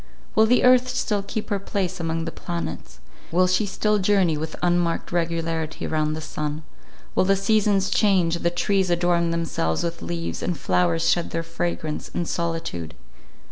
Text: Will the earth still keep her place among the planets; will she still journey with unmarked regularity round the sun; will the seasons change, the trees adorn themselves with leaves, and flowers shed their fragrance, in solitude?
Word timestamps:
Will 0.33 0.47
the 0.47 0.63
earth 0.63 0.87
still 0.89 1.21
keep 1.21 1.51
her 1.51 1.59
place 1.59 1.99
among 1.99 2.25
the 2.25 2.31
planets; 2.31 2.99
will 3.31 3.45
she 3.45 3.67
still 3.67 3.99
journey 3.99 4.35
with 4.35 4.55
unmarked 4.63 5.11
regularity 5.11 5.85
round 5.85 6.15
the 6.15 6.21
sun; 6.21 6.63
will 7.13 7.23
the 7.25 7.35
seasons 7.35 7.91
change, 7.91 8.39
the 8.39 8.49
trees 8.49 8.89
adorn 8.89 9.29
themselves 9.29 9.83
with 9.83 10.01
leaves, 10.01 10.41
and 10.41 10.57
flowers 10.57 11.07
shed 11.07 11.29
their 11.29 11.43
fragrance, 11.43 12.07
in 12.15 12.25
solitude? 12.25 12.95